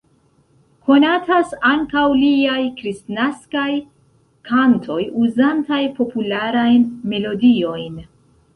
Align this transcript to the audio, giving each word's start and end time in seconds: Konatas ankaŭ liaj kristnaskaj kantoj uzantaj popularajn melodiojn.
Konatas 0.85 1.51
ankaŭ 1.71 2.05
liaj 2.21 2.57
kristnaskaj 2.79 3.67
kantoj 4.53 4.99
uzantaj 5.27 5.81
popularajn 6.01 6.91
melodiojn. 7.15 8.05